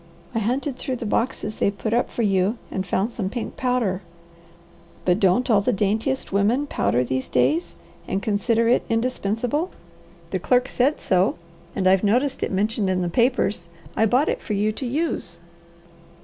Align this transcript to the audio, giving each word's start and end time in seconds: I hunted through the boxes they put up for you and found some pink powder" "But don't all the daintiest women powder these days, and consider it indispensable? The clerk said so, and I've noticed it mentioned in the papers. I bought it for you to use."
I 0.33 0.39
hunted 0.39 0.77
through 0.79 0.95
the 0.95 1.05
boxes 1.05 1.57
they 1.57 1.69
put 1.69 1.93
up 1.93 2.09
for 2.09 2.23
you 2.23 2.57
and 2.71 2.87
found 2.87 3.11
some 3.13 3.29
pink 3.29 3.55
powder" 3.55 4.01
"But 5.05 5.19
don't 5.19 5.47
all 5.47 5.61
the 5.61 5.71
daintiest 5.71 6.31
women 6.33 6.65
powder 6.65 7.03
these 7.03 7.27
days, 7.27 7.75
and 8.07 8.19
consider 8.19 8.67
it 8.67 8.81
indispensable? 8.89 9.69
The 10.31 10.39
clerk 10.39 10.69
said 10.69 10.99
so, 10.99 11.37
and 11.75 11.87
I've 11.87 12.03
noticed 12.03 12.41
it 12.41 12.51
mentioned 12.51 12.89
in 12.89 13.03
the 13.03 13.09
papers. 13.09 13.67
I 13.95 14.07
bought 14.07 14.27
it 14.27 14.41
for 14.41 14.53
you 14.53 14.71
to 14.71 14.87
use." 14.87 15.37